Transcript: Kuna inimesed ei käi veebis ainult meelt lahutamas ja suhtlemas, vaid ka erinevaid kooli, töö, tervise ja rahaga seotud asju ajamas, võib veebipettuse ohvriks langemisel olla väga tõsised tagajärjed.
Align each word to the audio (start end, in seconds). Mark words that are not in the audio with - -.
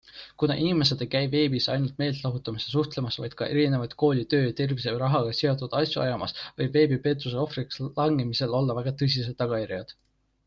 Kuna 0.41 0.53
inimesed 0.59 1.01
ei 1.05 1.09
käi 1.15 1.25
veebis 1.33 1.65
ainult 1.73 1.99
meelt 2.03 2.21
lahutamas 2.27 2.63
ja 2.67 2.71
suhtlemas, 2.75 3.17
vaid 3.25 3.35
ka 3.41 3.49
erinevaid 3.55 3.91
kooli, 4.03 4.23
töö, 4.33 4.47
tervise 4.61 4.89
ja 4.89 5.01
rahaga 5.03 5.35
seotud 5.41 5.75
asju 5.81 6.01
ajamas, 6.05 6.33
võib 6.61 6.79
veebipettuse 6.79 7.39
ohvriks 7.43 7.83
langemisel 8.01 8.57
olla 8.61 8.77
väga 8.81 8.95
tõsised 9.03 9.37
tagajärjed. 9.43 9.95